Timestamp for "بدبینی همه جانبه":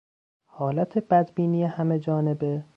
0.97-2.63